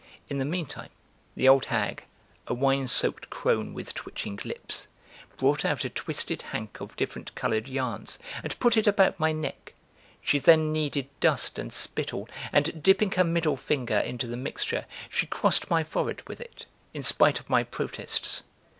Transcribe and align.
In 0.29 0.39
the 0.39 0.45
meantime, 0.45 0.89
the 1.35 1.47
old 1.47 1.65
hag: 1.65 2.05
A 2.47 2.55
wine 2.55 2.87
soaked 2.87 3.29
crone 3.29 3.71
with 3.71 3.93
twitching 3.93 4.39
lips 4.43 4.87
brought 5.37 5.63
out 5.63 5.85
a 5.85 5.91
twisted 5.91 6.41
hank 6.41 6.81
of 6.81 6.95
different 6.95 7.35
colored 7.35 7.67
yarns 7.69 8.17
and 8.41 8.57
put 8.57 8.77
it 8.77 8.87
about 8.87 9.19
my 9.19 9.31
neck; 9.31 9.75
she 10.19 10.39
then 10.39 10.71
kneaded 10.73 11.07
dust 11.19 11.59
and 11.59 11.71
spittle 11.71 12.27
and, 12.51 12.81
dipping 12.81 13.11
her 13.11 13.23
middle 13.23 13.57
finger 13.57 13.99
into 13.99 14.25
the 14.25 14.35
mixture, 14.37 14.87
she 15.07 15.27
crossed 15.27 15.69
my 15.69 15.83
forehead 15.83 16.23
with 16.27 16.41
it, 16.41 16.65
in 16.95 17.03
spite 17.03 17.39
of 17.39 17.47
my 17.47 17.61
protests. 17.63 18.41